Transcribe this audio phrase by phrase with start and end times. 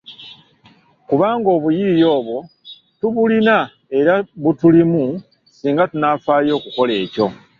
[1.07, 2.37] Kubanga obuyiiya obwo
[2.99, 3.57] tubulina
[3.99, 5.03] era butulimu
[5.57, 7.25] singa tunaafaayo okukola ekyo.